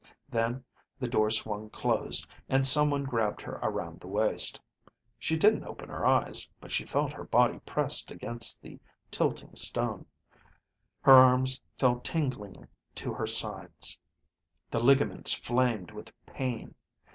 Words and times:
Then 0.29 0.63
the 0.97 1.07
door 1.07 1.29
swung 1.29 1.69
closed, 1.69 2.27
and 2.49 2.65
someone 2.65 3.03
grabbed 3.03 3.39
her 3.43 3.59
around 3.61 3.99
the 3.99 4.07
waist. 4.07 4.59
She 5.19 5.37
didn't 5.37 5.63
open 5.65 5.89
her 5.89 6.07
eyes, 6.07 6.51
but 6.59 6.73
felt 6.73 7.13
her 7.13 7.23
body 7.23 7.59
pressed 7.67 8.09
against 8.09 8.63
the 8.63 8.79
tilting 9.11 9.53
stone. 9.55 10.07
Her 11.01 11.13
arms 11.13 11.61
fell 11.77 11.99
tingling 11.99 12.67
to 12.95 13.13
her 13.13 13.27
sides. 13.27 13.99
The 14.71 14.79
ligaments 14.83 15.33
flamed 15.33 15.91
with 15.91 16.11
pain. 16.25 16.73